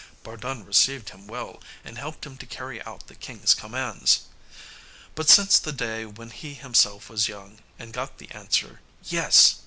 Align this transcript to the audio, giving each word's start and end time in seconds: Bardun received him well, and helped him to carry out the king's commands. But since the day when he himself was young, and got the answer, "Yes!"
Bardun 0.23 0.65
received 0.65 1.09
him 1.09 1.27
well, 1.27 1.61
and 1.85 1.99
helped 1.99 2.25
him 2.25 2.35
to 2.37 2.47
carry 2.47 2.81
out 2.85 3.05
the 3.05 3.13
king's 3.13 3.53
commands. 3.53 4.21
But 5.13 5.29
since 5.29 5.59
the 5.59 5.71
day 5.71 6.07
when 6.07 6.31
he 6.31 6.55
himself 6.55 7.07
was 7.07 7.27
young, 7.27 7.59
and 7.77 7.93
got 7.93 8.17
the 8.17 8.31
answer, 8.31 8.79
"Yes!" 9.03 9.57